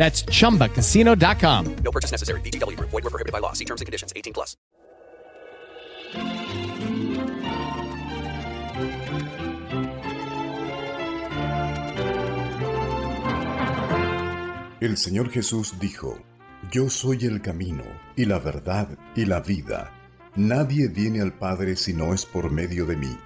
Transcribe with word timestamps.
That's 0.00 0.24
chumbacasino.com. 0.24 1.76
No 1.84 1.90
purchase 1.92 2.10
necessary. 2.10 2.40
VGW 2.40 2.74
Group. 2.78 2.88
Void 2.90 3.04
were 3.04 3.10
prohibited 3.10 3.32
by 3.34 3.40
law. 3.40 3.52
See 3.52 3.66
terms 3.66 3.82
and 3.82 3.86
conditions. 3.86 4.14
18 4.16 4.32
plus. 4.32 4.56
El 14.80 14.96
Señor 14.96 15.28
Jesús 15.30 15.78
dijo, 15.78 16.18
Yo 16.72 16.88
soy 16.88 17.26
el 17.26 17.42
camino, 17.42 17.84
y 18.16 18.24
la 18.24 18.38
verdad, 18.38 18.88
y 19.14 19.26
la 19.26 19.40
vida. 19.40 19.92
Nadie 20.34 20.88
viene 20.88 21.20
al 21.20 21.34
Padre 21.34 21.76
si 21.76 21.92
no 21.92 22.14
es 22.14 22.24
por 22.24 22.50
medio 22.50 22.86
de 22.86 22.96
mí. 22.96 23.18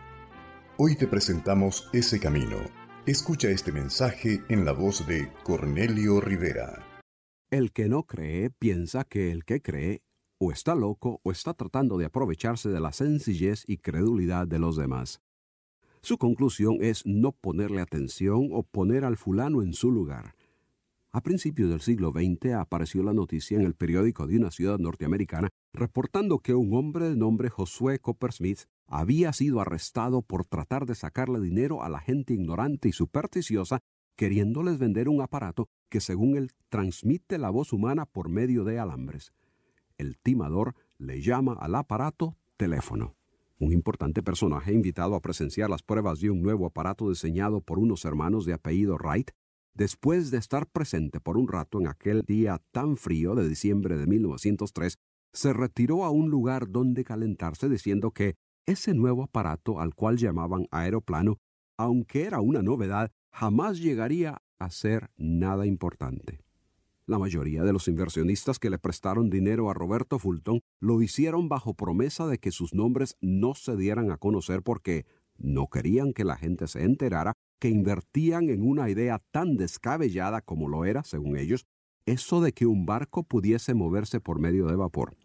Hoy 0.76 0.96
te 0.96 1.06
presentamos 1.06 1.88
ese 1.92 2.18
camino. 2.18 2.56
Escucha 3.06 3.50
este 3.50 3.70
mensaje 3.70 4.42
en 4.48 4.64
la 4.64 4.72
voz 4.72 5.06
de 5.06 5.30
Cornelio 5.42 6.22
Rivera. 6.22 6.82
El 7.50 7.70
que 7.70 7.86
no 7.86 8.04
cree 8.04 8.48
piensa 8.48 9.04
que 9.04 9.30
el 9.30 9.44
que 9.44 9.60
cree 9.60 10.00
o 10.38 10.52
está 10.52 10.74
loco 10.74 11.20
o 11.22 11.30
está 11.30 11.52
tratando 11.52 11.98
de 11.98 12.06
aprovecharse 12.06 12.70
de 12.70 12.80
la 12.80 12.94
sencillez 12.94 13.64
y 13.66 13.76
credulidad 13.76 14.48
de 14.48 14.58
los 14.58 14.76
demás. 14.76 15.20
Su 16.00 16.16
conclusión 16.16 16.78
es 16.80 17.04
no 17.04 17.32
ponerle 17.32 17.82
atención 17.82 18.48
o 18.52 18.62
poner 18.62 19.04
al 19.04 19.18
fulano 19.18 19.60
en 19.60 19.74
su 19.74 19.90
lugar. 19.90 20.34
A 21.12 21.20
principios 21.20 21.68
del 21.68 21.82
siglo 21.82 22.10
XX 22.10 22.54
apareció 22.54 23.02
la 23.02 23.12
noticia 23.12 23.58
en 23.58 23.66
el 23.66 23.74
periódico 23.74 24.26
de 24.26 24.38
una 24.38 24.50
ciudad 24.50 24.78
norteamericana 24.78 25.50
reportando 25.74 26.38
que 26.38 26.54
un 26.54 26.74
hombre 26.74 27.10
de 27.10 27.16
nombre 27.16 27.50
Josué 27.50 27.98
Coppersmith 27.98 28.60
había 28.86 29.32
sido 29.32 29.60
arrestado 29.60 30.22
por 30.22 30.44
tratar 30.44 30.86
de 30.86 30.94
sacarle 30.94 31.40
dinero 31.40 31.82
a 31.82 31.88
la 31.88 32.00
gente 32.00 32.34
ignorante 32.34 32.88
y 32.88 32.92
supersticiosa, 32.92 33.80
queriéndoles 34.16 34.78
vender 34.78 35.08
un 35.08 35.20
aparato 35.20 35.68
que 35.88 36.00
según 36.00 36.36
él 36.36 36.52
transmite 36.68 37.38
la 37.38 37.50
voz 37.50 37.72
humana 37.72 38.06
por 38.06 38.28
medio 38.28 38.64
de 38.64 38.78
alambres. 38.78 39.32
El 39.98 40.18
timador 40.18 40.74
le 40.98 41.20
llama 41.22 41.54
al 41.60 41.74
aparato 41.74 42.36
teléfono. 42.56 43.16
Un 43.58 43.72
importante 43.72 44.22
personaje 44.22 44.72
invitado 44.72 45.14
a 45.14 45.20
presenciar 45.20 45.70
las 45.70 45.82
pruebas 45.82 46.20
de 46.20 46.30
un 46.30 46.42
nuevo 46.42 46.66
aparato 46.66 47.08
diseñado 47.08 47.60
por 47.60 47.78
unos 47.78 48.04
hermanos 48.04 48.44
de 48.44 48.52
apellido 48.52 48.96
Wright 48.96 49.30
Después 49.74 50.30
de 50.30 50.38
estar 50.38 50.68
presente 50.68 51.18
por 51.18 51.36
un 51.36 51.48
rato 51.48 51.80
en 51.80 51.88
aquel 51.88 52.22
día 52.22 52.62
tan 52.70 52.96
frío 52.96 53.34
de 53.34 53.48
diciembre 53.48 53.96
de 53.96 54.06
1903, 54.06 54.98
se 55.32 55.52
retiró 55.52 56.04
a 56.04 56.10
un 56.10 56.30
lugar 56.30 56.70
donde 56.70 57.02
calentarse 57.02 57.68
diciendo 57.68 58.12
que 58.12 58.36
ese 58.66 58.94
nuevo 58.94 59.22
aparato 59.24 59.80
al 59.80 59.94
cual 59.94 60.16
llamaban 60.16 60.66
aeroplano, 60.70 61.38
aunque 61.76 62.24
era 62.24 62.40
una 62.40 62.62
novedad, 62.62 63.10
jamás 63.32 63.78
llegaría 63.78 64.42
a 64.58 64.70
ser 64.70 65.10
nada 65.16 65.66
importante. 65.66 66.40
La 67.06 67.18
mayoría 67.18 67.64
de 67.64 67.72
los 67.72 67.86
inversionistas 67.88 68.58
que 68.58 68.70
le 68.70 68.78
prestaron 68.78 69.28
dinero 69.28 69.68
a 69.68 69.74
Roberto 69.74 70.18
Fulton 70.18 70.60
lo 70.80 71.02
hicieron 71.02 71.50
bajo 71.50 71.74
promesa 71.74 72.26
de 72.26 72.38
que 72.38 72.50
sus 72.50 72.72
nombres 72.72 73.16
no 73.20 73.54
se 73.54 73.76
dieran 73.76 74.10
a 74.10 74.16
conocer 74.16 74.62
porque 74.62 75.04
no 75.36 75.66
querían 75.66 76.14
que 76.14 76.24
la 76.24 76.36
gente 76.36 76.66
se 76.66 76.84
enterara 76.84 77.34
que 77.58 77.68
invertían 77.68 78.48
en 78.48 78.66
una 78.66 78.88
idea 78.88 79.20
tan 79.30 79.56
descabellada 79.56 80.40
como 80.40 80.68
lo 80.68 80.84
era, 80.84 81.04
según 81.04 81.36
ellos, 81.36 81.66
eso 82.06 82.40
de 82.40 82.52
que 82.52 82.66
un 82.66 82.86
barco 82.86 83.22
pudiese 83.22 83.74
moverse 83.74 84.20
por 84.20 84.38
medio 84.38 84.66
de 84.66 84.76
vapor. 84.76 85.16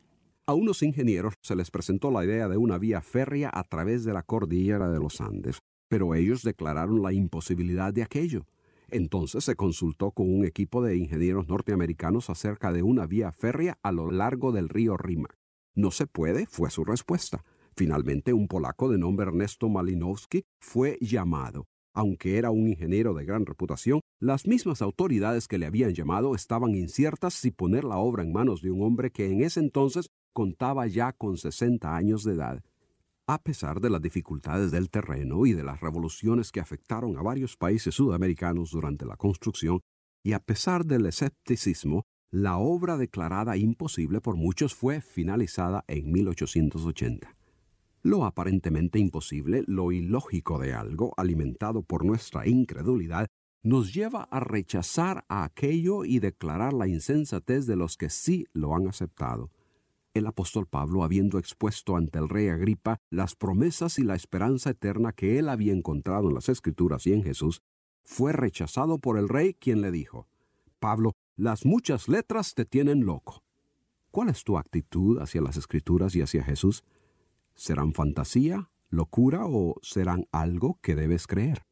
A 0.49 0.55
unos 0.55 0.81
ingenieros 0.81 1.35
se 1.43 1.55
les 1.55 1.69
presentó 1.69 2.09
la 2.09 2.25
idea 2.25 2.47
de 2.47 2.57
una 2.57 2.79
vía 2.79 3.01
férrea 3.01 3.51
a 3.53 3.63
través 3.65 4.03
de 4.03 4.13
la 4.13 4.23
cordillera 4.23 4.89
de 4.89 4.97
los 4.97 5.21
Andes, 5.21 5.59
pero 5.87 6.15
ellos 6.15 6.41
declararon 6.41 7.03
la 7.03 7.13
imposibilidad 7.13 7.93
de 7.93 8.01
aquello. 8.01 8.47
Entonces 8.87 9.43
se 9.43 9.55
consultó 9.55 10.09
con 10.09 10.27
un 10.27 10.45
equipo 10.45 10.81
de 10.81 10.97
ingenieros 10.97 11.47
norteamericanos 11.47 12.31
acerca 12.31 12.71
de 12.71 12.81
una 12.81 13.05
vía 13.05 13.31
férrea 13.31 13.77
a 13.83 13.91
lo 13.91 14.09
largo 14.09 14.51
del 14.51 14.69
río 14.69 14.97
Rima. 14.97 15.27
No 15.75 15.91
se 15.91 16.07
puede, 16.07 16.47
fue 16.47 16.71
su 16.71 16.83
respuesta. 16.83 17.45
Finalmente, 17.75 18.33
un 18.33 18.47
polaco 18.47 18.89
de 18.89 18.97
nombre 18.97 19.27
Ernesto 19.27 19.69
Malinowski 19.69 20.45
fue 20.59 20.97
llamado. 20.99 21.67
Aunque 21.93 22.39
era 22.39 22.49
un 22.49 22.67
ingeniero 22.67 23.13
de 23.13 23.23
gran 23.23 23.45
reputación, 23.45 24.01
las 24.19 24.47
mismas 24.47 24.81
autoridades 24.81 25.47
que 25.47 25.59
le 25.59 25.67
habían 25.67 25.93
llamado 25.93 26.33
estaban 26.33 26.73
inciertas 26.73 27.35
si 27.35 27.51
poner 27.51 27.83
la 27.83 27.97
obra 27.97 28.23
en 28.23 28.31
manos 28.31 28.63
de 28.63 28.71
un 28.71 28.81
hombre 28.81 29.11
que 29.11 29.27
en 29.31 29.43
ese 29.43 29.59
entonces 29.59 30.09
contaba 30.33 30.87
ya 30.87 31.13
con 31.13 31.37
60 31.37 31.95
años 31.95 32.23
de 32.23 32.33
edad. 32.33 32.63
A 33.27 33.41
pesar 33.41 33.79
de 33.79 33.89
las 33.89 34.01
dificultades 34.01 34.71
del 34.71 34.89
terreno 34.89 35.45
y 35.45 35.53
de 35.53 35.63
las 35.63 35.81
revoluciones 35.81 36.51
que 36.51 36.59
afectaron 36.59 37.17
a 37.17 37.21
varios 37.21 37.57
países 37.57 37.93
sudamericanos 37.95 38.71
durante 38.71 39.05
la 39.05 39.17
construcción, 39.17 39.81
y 40.23 40.33
a 40.33 40.39
pesar 40.39 40.85
del 40.85 41.05
escepticismo, 41.05 42.05
la 42.31 42.57
obra 42.57 42.97
declarada 42.97 43.57
imposible 43.57 44.21
por 44.21 44.35
muchos 44.35 44.75
fue 44.75 45.01
finalizada 45.01 45.83
en 45.87 46.11
1880. 46.11 47.35
Lo 48.01 48.25
aparentemente 48.25 48.97
imposible, 48.97 49.63
lo 49.67 49.91
ilógico 49.91 50.57
de 50.57 50.73
algo, 50.73 51.13
alimentado 51.17 51.81
por 51.81 52.05
nuestra 52.05 52.47
incredulidad, 52.47 53.27
nos 53.61 53.93
lleva 53.93 54.23
a 54.23 54.39
rechazar 54.39 55.25
a 55.27 55.43
aquello 55.43 56.05
y 56.05 56.19
declarar 56.19 56.73
la 56.73 56.87
insensatez 56.87 57.65
de 57.65 57.75
los 57.75 57.97
que 57.97 58.09
sí 58.09 58.45
lo 58.53 58.75
han 58.75 58.87
aceptado. 58.87 59.51
El 60.19 60.27
apóstol 60.27 60.67
Pablo, 60.67 61.05
habiendo 61.05 61.39
expuesto 61.39 61.95
ante 61.95 62.19
el 62.19 62.27
rey 62.27 62.49
Agripa 62.49 62.97
las 63.09 63.35
promesas 63.35 63.99
y 63.99 64.03
la 64.03 64.15
esperanza 64.15 64.71
eterna 64.71 65.13
que 65.13 65.39
él 65.39 65.47
había 65.47 65.71
encontrado 65.71 66.27
en 66.27 66.33
las 66.35 66.49
Escrituras 66.49 67.07
y 67.07 67.13
en 67.13 67.23
Jesús, 67.23 67.61
fue 68.03 68.33
rechazado 68.33 68.97
por 68.99 69.17
el 69.17 69.29
rey 69.29 69.53
quien 69.53 69.79
le 69.79 69.91
dijo, 69.91 70.27
Pablo, 70.77 71.13
las 71.37 71.65
muchas 71.65 72.09
letras 72.09 72.53
te 72.53 72.65
tienen 72.65 73.05
loco. 73.05 73.45
¿Cuál 74.11 74.27
es 74.27 74.43
tu 74.43 74.57
actitud 74.57 75.19
hacia 75.19 75.41
las 75.41 75.55
Escrituras 75.55 76.13
y 76.17 76.21
hacia 76.21 76.43
Jesús? 76.43 76.83
¿Serán 77.55 77.93
fantasía, 77.93 78.69
locura 78.89 79.45
o 79.45 79.75
serán 79.81 80.27
algo 80.33 80.79
que 80.81 80.95
debes 80.95 81.27
creer? 81.27 81.63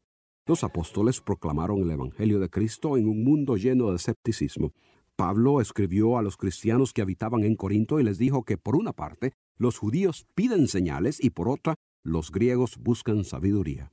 Los 0.46 0.64
apóstoles 0.64 1.20
proclamaron 1.20 1.82
el 1.82 1.90
Evangelio 1.90 2.40
de 2.40 2.48
Cristo 2.48 2.96
en 2.96 3.08
un 3.08 3.22
mundo 3.24 3.58
lleno 3.58 3.90
de 3.90 3.96
escepticismo. 3.96 4.72
Pablo 5.18 5.60
escribió 5.60 6.16
a 6.16 6.22
los 6.22 6.36
cristianos 6.36 6.92
que 6.92 7.02
habitaban 7.02 7.42
en 7.42 7.56
Corinto 7.56 7.98
y 7.98 8.04
les 8.04 8.18
dijo 8.18 8.44
que 8.44 8.56
por 8.56 8.76
una 8.76 8.92
parte 8.92 9.32
los 9.56 9.76
judíos 9.76 10.28
piden 10.36 10.68
señales 10.68 11.18
y 11.20 11.30
por 11.30 11.48
otra 11.48 11.74
los 12.04 12.30
griegos 12.30 12.78
buscan 12.78 13.24
sabiduría. 13.24 13.90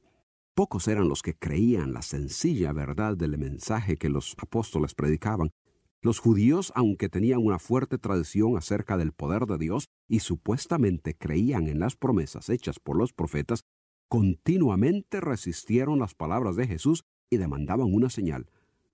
Pocos 0.54 0.88
eran 0.88 1.10
los 1.10 1.24
que 1.24 1.34
creían 1.34 1.94
la 1.94 2.04
sencilla 2.04 2.74
verdad 2.74 3.18
del 3.18 3.40
mensaje 3.40 3.98
que 3.98 4.08
los 4.08 4.36
apóstoles 4.38 4.94
predicaban. 4.94 5.50
Los 6.00 6.20
judíos, 6.20 6.72
aunque 6.76 7.10
tenían 7.10 7.44
una 7.44 7.58
fuerte 7.58 7.98
tradición 7.98 8.56
acerca 8.56 8.96
del 8.96 9.12
poder 9.12 9.48
de 9.48 9.58
Dios 9.58 9.88
y 10.08 10.20
supuestamente 10.20 11.16
creían 11.16 11.68
en 11.68 11.80
las 11.80 11.96
promesas 11.96 12.50
hechas 12.50 12.80
por 12.80 12.98
los 12.98 13.14
profetas, 13.14 13.62
continuamente 14.10 15.22
resistieron 15.22 15.98
las 15.98 16.14
palabras 16.14 16.56
de 16.56 16.68
Jesús 16.68 17.04
y 17.32 17.38
demandaban 17.38 17.92
una 17.92 18.12
señal. 18.12 18.46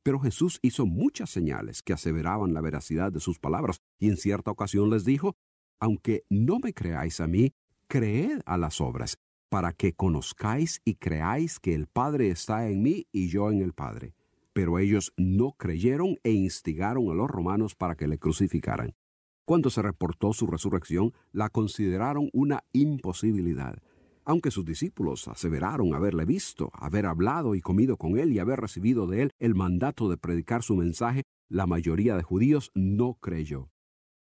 Pero 0.04 0.20
Jesús 0.20 0.60
hizo 0.62 0.86
muchas 0.86 1.30
señales 1.30 1.84
que 1.84 1.94
aseveraban 1.94 2.54
la 2.54 2.62
veracidad 2.62 3.12
de 3.12 3.20
sus 3.20 3.40
palabras, 3.40 3.82
y 4.00 4.10
en 4.10 4.18
cierta 4.18 4.52
ocasión 4.52 4.90
les 4.90 5.06
dijo, 5.06 5.36
Aunque 5.80 6.24
no 6.30 6.60
me 6.60 6.74
creáis 6.74 7.20
a 7.20 7.28
mí, 7.28 7.54
creed 7.88 8.42
a 8.46 8.58
las 8.58 8.82
obras, 8.82 9.18
para 9.50 9.74
que 9.74 9.94
conozcáis 9.94 10.82
y 10.86 10.96
creáis 10.96 11.60
que 11.60 11.76
el 11.76 11.88
Padre 11.88 12.30
está 12.30 12.68
en 12.70 12.82
mí 12.82 13.08
y 13.12 13.28
yo 13.30 13.52
en 13.52 13.62
el 13.62 13.74
Padre. 13.74 14.16
Pero 14.54 14.80
ellos 14.80 15.14
no 15.18 15.52
creyeron 15.52 16.18
e 16.24 16.32
instigaron 16.32 17.10
a 17.10 17.14
los 17.14 17.30
romanos 17.30 17.76
para 17.76 17.96
que 17.96 18.08
le 18.08 18.18
crucificaran. 18.18 18.96
Cuando 19.46 19.70
se 19.70 19.82
reportó 19.82 20.34
su 20.34 20.48
resurrección, 20.48 21.14
la 21.32 21.50
consideraron 21.50 22.30
una 22.34 22.64
imposibilidad. 22.72 23.82
Aunque 24.24 24.52
sus 24.52 24.66
discípulos 24.66 25.28
aseveraron 25.28 25.96
haberle 25.96 26.26
visto, 26.26 26.72
haber 26.74 27.08
hablado 27.08 27.56
y 27.56 27.62
comido 27.62 27.98
con 27.98 28.18
él 28.20 28.32
y 28.32 28.40
haber 28.40 28.60
recibido 28.60 29.08
de 29.08 29.24
él 29.24 29.32
el 29.40 29.56
mandato 29.56 30.10
de 30.10 30.18
predicar 30.18 30.62
su 30.62 30.76
mensaje, 30.76 31.24
la 31.50 31.66
mayoría 31.66 32.16
de 32.16 32.24
judíos 32.24 32.72
no 32.76 33.16
creyó. 33.16 33.70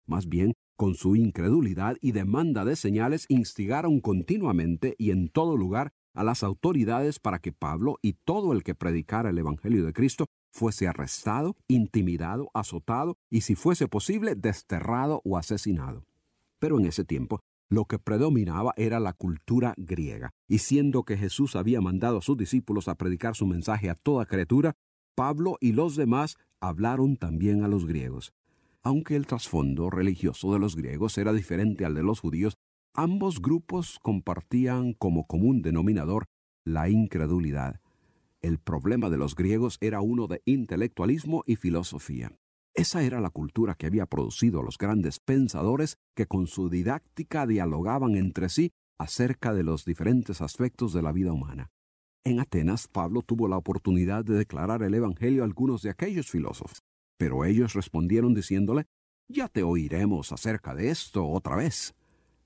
Más 0.06 0.28
bien, 0.28 0.54
con 0.76 0.94
su 0.94 1.14
incredulidad 1.14 1.96
y 2.00 2.12
demanda 2.12 2.64
de 2.64 2.74
señales, 2.74 3.26
instigaron 3.28 4.00
continuamente 4.00 4.96
y 4.98 5.12
en 5.12 5.28
todo 5.28 5.56
lugar 5.56 5.92
a 6.14 6.24
las 6.24 6.42
autoridades 6.42 7.20
para 7.20 7.38
que 7.38 7.52
Pablo 7.52 7.98
y 8.02 8.14
todo 8.24 8.52
el 8.52 8.62
que 8.62 8.74
predicara 8.74 9.30
el 9.30 9.38
Evangelio 9.38 9.84
de 9.84 9.92
Cristo 9.92 10.26
fuese 10.52 10.86
arrestado, 10.86 11.56
intimidado, 11.68 12.50
azotado 12.54 13.16
y, 13.30 13.42
si 13.42 13.54
fuese 13.54 13.88
posible, 13.88 14.34
desterrado 14.34 15.20
o 15.24 15.38
asesinado. 15.38 16.04
Pero 16.58 16.78
en 16.78 16.86
ese 16.86 17.04
tiempo 17.04 17.40
lo 17.74 17.84
que 17.86 17.98
predominaba 17.98 18.72
era 18.76 19.00
la 19.00 19.12
cultura 19.12 19.74
griega, 19.76 20.30
y 20.48 20.58
siendo 20.58 21.02
que 21.02 21.16
Jesús 21.16 21.56
había 21.56 21.80
mandado 21.80 22.18
a 22.18 22.22
sus 22.22 22.36
discípulos 22.36 22.88
a 22.88 22.94
predicar 22.94 23.34
su 23.34 23.46
mensaje 23.46 23.90
a 23.90 23.96
toda 23.96 24.26
criatura, 24.26 24.74
Pablo 25.16 25.58
y 25.60 25.72
los 25.72 25.96
demás 25.96 26.36
hablaron 26.60 27.16
también 27.16 27.64
a 27.64 27.68
los 27.68 27.86
griegos. 27.86 28.32
Aunque 28.82 29.16
el 29.16 29.26
trasfondo 29.26 29.90
religioso 29.90 30.52
de 30.52 30.58
los 30.58 30.76
griegos 30.76 31.18
era 31.18 31.32
diferente 31.32 31.84
al 31.84 31.94
de 31.94 32.02
los 32.02 32.20
judíos, 32.20 32.54
ambos 32.94 33.40
grupos 33.42 33.98
compartían 34.00 34.92
como 34.92 35.26
común 35.26 35.62
denominador 35.62 36.26
la 36.64 36.88
incredulidad. 36.88 37.80
El 38.40 38.58
problema 38.58 39.10
de 39.10 39.16
los 39.16 39.34
griegos 39.34 39.78
era 39.80 40.00
uno 40.00 40.26
de 40.26 40.42
intelectualismo 40.44 41.42
y 41.46 41.56
filosofía. 41.56 42.30
Esa 42.74 43.04
era 43.04 43.20
la 43.20 43.30
cultura 43.30 43.76
que 43.76 43.86
había 43.86 44.06
producido 44.06 44.60
a 44.60 44.64
los 44.64 44.78
grandes 44.78 45.20
pensadores 45.20 45.96
que 46.16 46.26
con 46.26 46.48
su 46.48 46.68
didáctica 46.68 47.46
dialogaban 47.46 48.16
entre 48.16 48.48
sí 48.48 48.72
acerca 48.98 49.54
de 49.54 49.62
los 49.62 49.84
diferentes 49.84 50.40
aspectos 50.40 50.92
de 50.92 51.02
la 51.02 51.12
vida 51.12 51.32
humana. 51.32 51.70
En 52.24 52.40
Atenas, 52.40 52.88
Pablo 52.88 53.22
tuvo 53.22 53.46
la 53.46 53.58
oportunidad 53.58 54.24
de 54.24 54.34
declarar 54.34 54.82
el 54.82 54.94
Evangelio 54.94 55.42
a 55.42 55.46
algunos 55.46 55.82
de 55.82 55.90
aquellos 55.90 56.28
filósofos, 56.30 56.82
pero 57.16 57.44
ellos 57.44 57.74
respondieron 57.74 58.34
diciéndole, 58.34 58.86
Ya 59.28 59.46
te 59.46 59.62
oiremos 59.62 60.32
acerca 60.32 60.74
de 60.74 60.90
esto 60.90 61.28
otra 61.28 61.54
vez, 61.54 61.94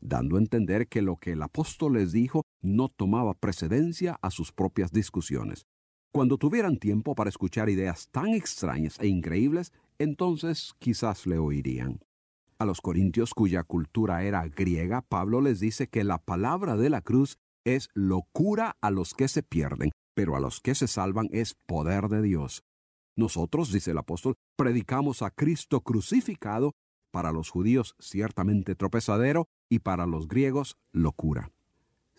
dando 0.00 0.36
a 0.36 0.40
entender 0.40 0.88
que 0.88 1.00
lo 1.00 1.16
que 1.16 1.32
el 1.32 1.42
apóstol 1.42 1.94
les 1.94 2.12
dijo 2.12 2.42
no 2.60 2.90
tomaba 2.90 3.32
precedencia 3.32 4.18
a 4.20 4.30
sus 4.30 4.52
propias 4.52 4.92
discusiones. 4.92 5.64
Cuando 6.12 6.38
tuvieran 6.38 6.78
tiempo 6.78 7.14
para 7.14 7.28
escuchar 7.28 7.68
ideas 7.68 8.08
tan 8.10 8.28
extrañas 8.28 8.98
e 9.00 9.08
increíbles, 9.08 9.72
entonces 9.98 10.74
quizás 10.78 11.26
le 11.26 11.38
oirían. 11.38 12.00
A 12.58 12.64
los 12.64 12.80
corintios 12.80 13.34
cuya 13.34 13.62
cultura 13.62 14.24
era 14.24 14.46
griega, 14.48 15.02
Pablo 15.02 15.40
les 15.40 15.60
dice 15.60 15.86
que 15.86 16.04
la 16.04 16.18
palabra 16.18 16.76
de 16.76 16.90
la 16.90 17.02
cruz 17.02 17.38
es 17.64 17.88
locura 17.94 18.76
a 18.80 18.90
los 18.90 19.14
que 19.14 19.28
se 19.28 19.42
pierden, 19.42 19.90
pero 20.14 20.34
a 20.34 20.40
los 20.40 20.60
que 20.60 20.74
se 20.74 20.88
salvan 20.88 21.28
es 21.30 21.54
poder 21.66 22.08
de 22.08 22.22
Dios. 22.22 22.64
Nosotros, 23.14 23.72
dice 23.72 23.90
el 23.90 23.98
apóstol, 23.98 24.34
predicamos 24.56 25.22
a 25.22 25.30
Cristo 25.30 25.82
crucificado, 25.82 26.72
para 27.10 27.32
los 27.32 27.50
judíos 27.50 27.94
ciertamente 27.98 28.74
tropezadero 28.74 29.48
y 29.70 29.80
para 29.80 30.06
los 30.06 30.28
griegos 30.28 30.76
locura. 30.92 31.50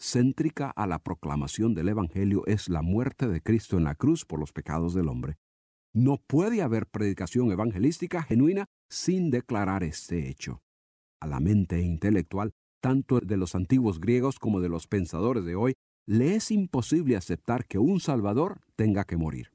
Céntrica 0.02 0.70
a 0.70 0.88
la 0.88 1.00
proclamación 1.00 1.74
del 1.74 1.90
Evangelio 1.90 2.44
es 2.48 2.70
la 2.70 2.82
muerte 2.82 3.28
de 3.28 3.42
Cristo 3.42 3.78
en 3.78 3.84
la 3.84 3.96
cruz 3.96 4.24
por 4.24 4.40
los 4.40 4.54
pecados 4.54 4.94
del 4.94 5.10
hombre. 5.10 5.36
No 5.94 6.24
puede 6.26 6.62
haber 6.62 6.88
predicación 6.88 7.52
evangelística 7.52 8.24
genuina 8.24 8.66
sin 8.90 9.30
declarar 9.30 9.84
este 9.84 10.30
hecho. 10.30 10.62
A 11.20 11.28
la 11.28 11.42
mente 11.42 11.82
intelectual, 11.82 12.52
tanto 12.82 13.20
de 13.20 13.36
los 13.36 13.56
antiguos 13.56 14.00
griegos 14.00 14.40
como 14.40 14.62
de 14.62 14.70
los 14.70 14.88
pensadores 14.88 15.44
de 15.44 15.56
hoy, 15.56 15.74
le 16.06 16.36
es 16.36 16.50
imposible 16.50 17.18
aceptar 17.18 17.66
que 17.66 17.78
un 17.78 18.00
Salvador 18.00 18.62
tenga 18.78 19.04
que 19.04 19.18
morir. 19.18 19.52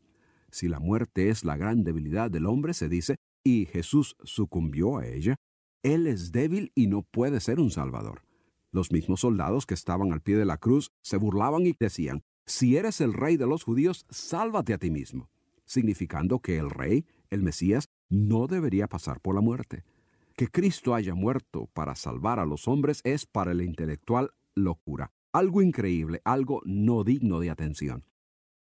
Si 0.51 0.69
la 0.69 0.79
muerte 0.79 1.31
es 1.31 1.45
la 1.45 1.57
gran 1.57 1.85
debilidad 1.85 2.31
del 2.31 2.45
hombre, 2.45 2.75
se 2.75 2.91
dice, 2.91 3.17
y 3.43 3.65
Jesús 3.65 4.15
sucumbió 4.23 4.99
a 4.99 5.07
ella, 5.07 5.37
Él 5.83 6.07
es 6.07 6.33
débil 6.33 6.71
y 6.75 6.87
no 6.87 7.01
puede 7.03 7.41
ser 7.41 7.61
un 7.61 7.71
Salvador. 7.71 8.21
Los 8.75 8.93
mismos 8.93 9.21
soldados 9.21 9.65
que 9.65 9.75
estaban 9.75 10.13
al 10.13 10.21
pie 10.21 10.37
de 10.37 10.45
la 10.45 10.59
cruz 10.59 10.91
se 11.01 11.17
burlaban 11.17 11.65
y 11.65 11.75
decían, 11.79 12.25
Si 12.45 12.77
eres 12.77 13.01
el 13.01 13.15
rey 13.15 13.39
de 13.39 13.47
los 13.47 13.63
judíos, 13.63 14.05
sálvate 14.11 14.75
a 14.75 14.79
ti 14.79 14.91
mismo 14.91 15.31
significando 15.65 16.41
que 16.41 16.59
el 16.59 16.71
rey, 16.71 17.07
el 17.31 17.43
Mesías, 17.43 17.89
no 18.09 18.47
debería 18.47 18.87
pasar 18.87 19.21
por 19.21 19.35
la 19.35 19.41
muerte. 19.41 19.85
Que 20.37 20.49
Cristo 20.49 20.95
haya 20.95 21.15
muerto 21.15 21.69
para 21.73 21.95
salvar 21.95 22.39
a 22.39 22.47
los 22.47 22.69
hombres 22.69 23.01
es 23.05 23.27
para 23.27 23.53
el 23.53 23.63
intelectual 23.63 24.33
locura, 24.55 25.11
algo 25.33 25.63
increíble, 25.63 26.21
algo 26.25 26.61
no 26.65 27.05
digno 27.05 27.41
de 27.41 27.51
atención. 27.51 28.05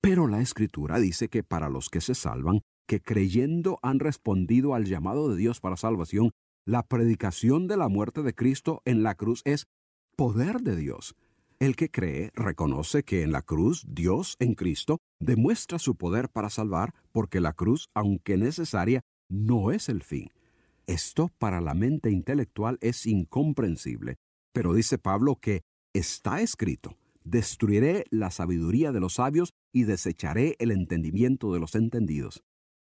Pero 0.00 0.28
la 0.28 0.40
Escritura 0.40 0.98
dice 0.98 1.28
que 1.28 1.42
para 1.42 1.68
los 1.68 1.88
que 1.88 2.00
se 2.00 2.14
salvan, 2.14 2.60
que 2.86 3.00
creyendo 3.00 3.78
han 3.82 3.98
respondido 3.98 4.74
al 4.74 4.84
llamado 4.84 5.30
de 5.30 5.36
Dios 5.36 5.60
para 5.60 5.76
salvación, 5.78 6.32
la 6.66 6.82
predicación 6.82 7.66
de 7.66 7.76
la 7.76 7.88
muerte 7.88 8.22
de 8.22 8.34
Cristo 8.34 8.82
en 8.84 9.02
la 9.02 9.14
cruz 9.14 9.40
es 9.44 9.66
poder 10.14 10.60
de 10.60 10.76
Dios, 10.76 11.16
el 11.58 11.76
que 11.76 11.90
cree 11.90 12.30
reconoce 12.34 13.02
que 13.02 13.22
en 13.22 13.32
la 13.32 13.42
cruz 13.42 13.84
Dios 13.88 14.36
en 14.38 14.54
Cristo 14.54 14.98
demuestra 15.18 15.78
su 15.78 15.96
poder 15.96 16.28
para 16.28 16.50
salvar 16.50 16.94
porque 17.12 17.40
la 17.40 17.52
cruz, 17.52 17.88
aunque 17.94 18.36
necesaria, 18.36 19.02
no 19.28 19.70
es 19.70 19.88
el 19.88 20.02
fin. 20.02 20.30
Esto 20.86 21.30
para 21.38 21.60
la 21.60 21.74
mente 21.74 22.10
intelectual 22.10 22.78
es 22.80 23.06
incomprensible, 23.06 24.16
pero 24.52 24.74
dice 24.74 24.98
Pablo 24.98 25.36
que 25.36 25.62
está 25.94 26.40
escrito, 26.40 26.96
destruiré 27.24 28.04
la 28.10 28.30
sabiduría 28.30 28.92
de 28.92 29.00
los 29.00 29.14
sabios 29.14 29.54
y 29.72 29.84
desecharé 29.84 30.56
el 30.58 30.70
entendimiento 30.70 31.52
de 31.52 31.60
los 31.60 31.74
entendidos. 31.74 32.42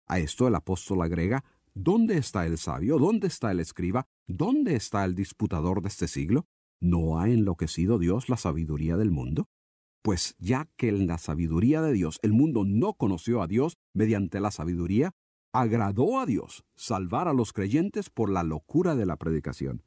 A 0.08 0.20
esto 0.20 0.48
el 0.48 0.56
apóstol 0.56 1.02
agrega, 1.02 1.44
¿dónde 1.74 2.18
está 2.18 2.46
el 2.46 2.58
sabio? 2.58 2.98
¿Dónde 2.98 3.28
está 3.28 3.52
el 3.52 3.60
escriba? 3.60 4.06
¿Dónde 4.28 4.76
está 4.76 5.06
el 5.06 5.16
disputador 5.16 5.82
de 5.82 5.90
este 5.90 6.08
siglo? 6.08 6.46
¿No 6.84 7.18
ha 7.18 7.30
enloquecido 7.30 7.98
Dios 7.98 8.28
la 8.28 8.36
sabiduría 8.36 8.98
del 8.98 9.10
mundo? 9.10 9.48
Pues 10.02 10.36
ya 10.38 10.68
que 10.76 10.90
en 10.90 11.08
la 11.08 11.18
sabiduría 11.18 11.82
de 11.82 11.94
Dios 11.94 12.20
el 12.24 12.34
mundo 12.34 12.66
no 12.66 12.92
conoció 12.96 13.42
a 13.42 13.48
Dios 13.48 13.78
mediante 13.94 14.42
la 14.42 14.52
sabiduría, 14.52 15.12
agradó 15.54 16.20
a 16.20 16.26
Dios 16.26 16.66
salvar 16.76 17.30
a 17.30 17.34
los 17.34 17.54
creyentes 17.54 18.10
por 18.10 18.30
la 18.30 18.44
locura 18.44 18.98
de 18.98 19.06
la 19.06 19.16
predicación. 19.16 19.82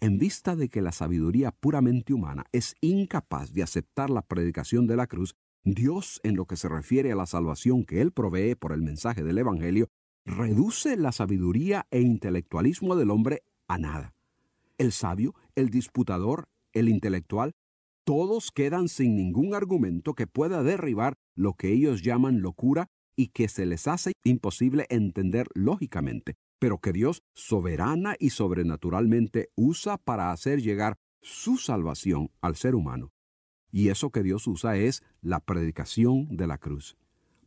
En 0.00 0.18
vista 0.18 0.56
de 0.56 0.68
que 0.68 0.82
la 0.82 0.92
sabiduría 0.92 1.52
puramente 1.52 2.12
humana 2.12 2.44
es 2.52 2.74
incapaz 2.82 3.54
de 3.54 3.62
aceptar 3.62 4.10
la 4.10 4.20
predicación 4.20 4.86
de 4.86 4.96
la 4.96 5.06
cruz, 5.06 5.36
Dios, 5.64 6.20
en 6.22 6.36
lo 6.36 6.44
que 6.44 6.58
se 6.58 6.68
refiere 6.68 7.12
a 7.12 7.16
la 7.16 7.24
salvación 7.24 7.86
que 7.86 8.02
Él 8.02 8.12
provee 8.12 8.56
por 8.56 8.72
el 8.72 8.82
mensaje 8.82 9.24
del 9.24 9.38
Evangelio, 9.38 9.88
reduce 10.26 10.98
la 10.98 11.12
sabiduría 11.12 11.86
e 11.90 12.02
intelectualismo 12.02 12.94
del 12.94 13.10
hombre 13.10 13.42
a 13.68 13.78
nada 13.78 14.15
el 14.78 14.92
sabio, 14.92 15.34
el 15.54 15.70
disputador, 15.70 16.44
el 16.72 16.88
intelectual, 16.88 17.52
todos 18.04 18.52
quedan 18.52 18.88
sin 18.88 19.16
ningún 19.16 19.54
argumento 19.54 20.14
que 20.14 20.26
pueda 20.26 20.62
derribar 20.62 21.14
lo 21.34 21.54
que 21.54 21.72
ellos 21.72 22.02
llaman 22.02 22.40
locura 22.40 22.86
y 23.16 23.28
que 23.28 23.48
se 23.48 23.66
les 23.66 23.88
hace 23.88 24.12
imposible 24.24 24.86
entender 24.90 25.48
lógicamente, 25.54 26.34
pero 26.60 26.78
que 26.78 26.92
Dios 26.92 27.22
soberana 27.34 28.14
y 28.18 28.30
sobrenaturalmente 28.30 29.48
usa 29.56 29.96
para 29.96 30.30
hacer 30.30 30.60
llegar 30.60 30.96
su 31.22 31.56
salvación 31.56 32.30
al 32.40 32.56
ser 32.56 32.74
humano. 32.74 33.10
Y 33.72 33.88
eso 33.88 34.10
que 34.10 34.22
Dios 34.22 34.46
usa 34.46 34.76
es 34.76 35.02
la 35.20 35.40
predicación 35.40 36.36
de 36.36 36.46
la 36.46 36.58
cruz. 36.58 36.96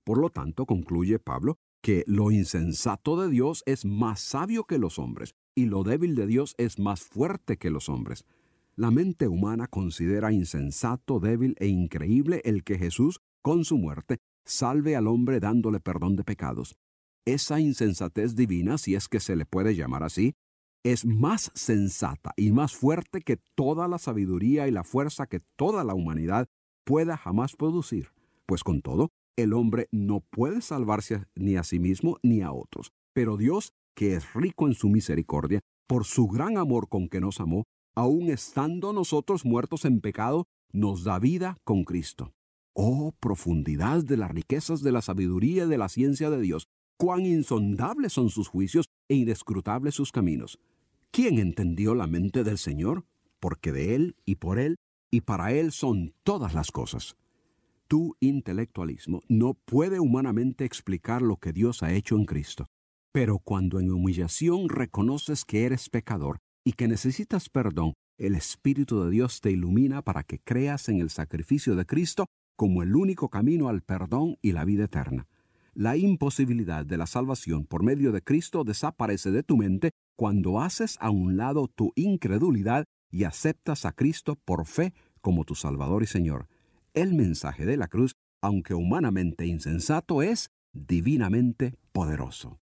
Por 0.04 0.20
lo 0.20 0.30
tanto, 0.30 0.66
concluye 0.66 1.20
Pablo, 1.20 1.58
que 1.82 2.04
lo 2.08 2.32
insensato 2.32 3.22
de 3.22 3.30
Dios 3.30 3.64
es 3.66 3.86
más 3.86 4.20
sabio 4.20 4.66
que 4.66 4.78
los 4.78 5.00
hombres, 5.00 5.34
y 5.60 5.66
lo 5.66 5.84
débil 5.84 6.16
de 6.16 6.26
Dios 6.26 6.56
es 6.58 6.80
más 6.80 7.02
fuerte 7.02 7.58
que 7.58 7.70
los 7.70 7.90
hombres. 7.90 8.24
La 8.78 8.92
mente 8.92 9.28
humana 9.28 9.68
considera 9.68 10.32
insensato, 10.32 11.20
débil 11.20 11.54
e 11.60 11.68
increíble 11.68 12.42
el 12.46 12.64
que 12.64 12.78
Jesús, 12.78 13.20
con 13.42 13.66
su 13.66 13.78
muerte, 13.78 14.20
salve 14.46 14.96
al 14.96 15.06
hombre 15.08 15.42
dándole 15.42 15.82
perdón 15.82 16.16
de 16.16 16.24
pecados. 16.24 16.78
Esa 17.26 17.60
insensatez 17.60 18.38
divina, 18.38 18.78
si 18.78 18.96
es 18.96 19.10
que 19.10 19.20
se 19.20 19.36
le 19.36 19.46
puede 19.46 19.76
llamar 19.76 20.04
así, 20.04 20.34
es 20.86 21.06
más 21.06 21.52
sensata 21.56 22.34
y 22.38 22.54
más 22.54 22.74
fuerte 22.74 23.20
que 23.20 23.36
toda 23.56 23.90
la 23.90 23.98
sabiduría 23.98 24.66
y 24.70 24.72
la 24.72 24.86
fuerza 24.86 25.28
que 25.28 25.42
toda 25.58 25.84
la 25.84 25.94
humanidad 25.94 26.48
pueda 26.86 27.18
jamás 27.18 27.58
producir. 27.58 28.14
Pues 28.46 28.64
con 28.64 28.82
todo, 28.82 29.10
el 29.36 29.52
hombre 29.52 29.90
no 29.92 30.22
puede 30.22 30.62
salvarse 30.62 31.26
ni 31.36 31.58
a 31.58 31.64
sí 31.64 31.80
mismo 31.80 32.18
ni 32.24 32.44
a 32.44 32.54
otros. 32.54 32.94
Pero 33.12 33.36
Dios, 33.36 33.74
que 33.96 34.16
es 34.16 34.34
rico 34.34 34.68
en 34.68 34.74
su 34.74 34.90
misericordia, 34.90 35.62
por 35.88 36.06
su 36.06 36.28
gran 36.28 36.58
amor 36.58 36.90
con 36.90 37.10
que 37.10 37.20
nos 37.20 37.40
amó, 37.40 37.66
aun 37.96 38.30
estando 38.30 38.94
nosotros 38.94 39.46
muertos 39.46 39.86
en 39.86 40.02
pecado, 40.02 40.46
nos 40.72 41.04
da 41.04 41.20
vida 41.20 41.58
con 41.64 41.84
Cristo. 41.84 42.32
Oh, 42.74 43.14
profundidad 43.20 44.04
de 44.04 44.18
las 44.18 44.32
riquezas 44.32 44.82
de 44.82 44.92
la 44.92 45.02
sabiduría 45.02 45.66
y 45.66 45.68
de 45.68 45.78
la 45.78 45.90
ciencia 45.90 46.30
de 46.30 46.40
Dios, 46.40 46.68
cuán 46.98 47.26
insondables 47.26 48.14
son 48.14 48.30
sus 48.30 48.48
juicios 48.48 48.90
e 49.08 49.16
inescrutables 49.16 49.96
sus 49.96 50.12
caminos. 50.12 50.60
¿Quién 51.12 51.40
entendió 51.40 51.96
la 51.96 52.08
mente 52.08 52.44
del 52.44 52.58
Señor? 52.58 53.06
Porque 53.40 53.72
de 53.72 53.96
Él 53.96 54.16
y 54.26 54.36
por 54.36 54.60
Él 54.60 54.78
y 55.10 55.22
para 55.22 55.54
Él 55.54 55.72
son 55.72 56.14
todas 56.24 56.54
las 56.54 56.72
cosas. 56.72 57.16
Tu 57.88 58.16
intelectualismo 58.20 59.22
no 59.28 59.56
puede 59.56 60.00
humanamente 60.00 60.66
explicar 60.66 61.24
lo 61.24 61.38
que 61.38 61.52
Dios 61.52 61.82
ha 61.82 61.92
hecho 61.94 62.16
en 62.16 62.26
Cristo. 62.26 62.68
Pero 63.12 63.40
cuando 63.40 63.80
en 63.80 63.92
humillación 63.92 64.70
reconoces 64.70 65.44
que 65.44 65.66
eres 65.66 65.90
pecador 65.90 66.40
y 66.64 66.74
que 66.74 66.88
necesitas 66.88 67.50
perdón, 67.50 67.94
el 68.20 68.36
Espíritu 68.36 69.04
de 69.04 69.10
Dios 69.10 69.42
te 69.42 69.52
ilumina 69.52 70.02
para 70.04 70.24
que 70.24 70.40
creas 70.40 70.90
en 70.90 71.00
el 71.00 71.10
sacrificio 71.10 71.76
de 71.76 71.86
Cristo 71.86 72.28
como 72.56 72.84
el 72.84 72.96
único 72.96 73.30
camino 73.30 73.70
al 73.70 73.82
perdón 73.82 74.38
y 74.42 74.52
la 74.52 74.66
vida 74.66 74.84
eterna. 74.84 75.28
La 75.74 75.96
imposibilidad 75.98 76.86
de 76.86 76.98
la 76.98 77.08
salvación 77.08 77.66
por 77.66 77.84
medio 77.84 78.12
de 78.12 78.22
Cristo 78.22 78.64
desaparece 78.64 79.32
de 79.32 79.44
tu 79.44 79.56
mente 79.56 79.92
cuando 80.16 80.60
haces 80.60 80.98
a 81.00 81.10
un 81.10 81.38
lado 81.38 81.68
tu 81.68 81.94
incredulidad 81.96 82.86
y 83.10 83.24
aceptas 83.24 83.86
a 83.86 83.94
Cristo 83.94 84.36
por 84.44 84.66
fe 84.66 84.94
como 85.22 85.46
tu 85.46 85.56
Salvador 85.56 86.04
y 86.04 86.08
Señor. 86.08 86.48
El 86.94 87.14
mensaje 87.14 87.66
de 87.66 87.78
la 87.78 87.88
cruz, 87.88 88.16
aunque 88.42 88.74
humanamente 88.74 89.46
insensato, 89.48 90.22
es 90.22 90.50
divinamente 90.74 91.76
poderoso. 91.92 92.60